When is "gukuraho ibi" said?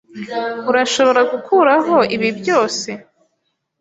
1.31-2.29